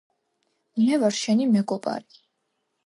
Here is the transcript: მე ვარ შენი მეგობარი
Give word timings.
მე 0.87 0.97
ვარ 1.03 1.17
შენი 1.21 1.49
მეგობარი 1.53 2.23